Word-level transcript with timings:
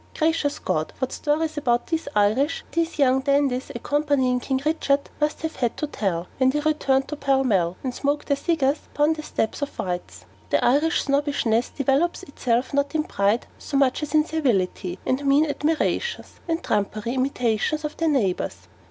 'Gwacious 0.15 0.57
Gad' 0.57 0.93
what 0.97 1.11
stories 1.11 1.59
about 1.59 1.85
'the 1.85 1.99
Iwish' 2.15 2.63
these 2.71 2.97
young 2.97 3.19
dandies 3.19 3.69
accompanying 3.75 4.39
King 4.39 4.59
Richard 4.65 5.11
must 5.19 5.43
have 5.43 5.57
had 5.57 5.77
to 5.77 5.85
tell, 5.85 6.25
when 6.39 6.49
they 6.49 6.59
returned 6.59 7.07
to 7.09 7.15
Pall 7.15 7.43
Mall, 7.43 7.77
and 7.83 7.93
smoked 7.93 8.27
their 8.27 8.35
cigars 8.35 8.79
upon 8.95 9.13
the 9.13 9.21
steps 9.21 9.61
of 9.61 9.69
'White's.' 9.77 10.25
The 10.49 10.65
Irish 10.65 11.03
snobbishness 11.03 11.69
developes 11.69 12.23
itself 12.23 12.73
not 12.73 12.95
in 12.95 13.03
pride 13.03 13.45
so 13.59 13.77
much 13.77 14.01
as 14.01 14.15
in 14.15 14.25
servility 14.25 14.97
and 15.05 15.23
mean 15.23 15.45
admirations, 15.45 16.39
and 16.47 16.63
trumpery 16.63 17.13
imitations 17.13 17.85
of 17.85 17.95
their 17.97 18.09
neighbours. 18.09 18.57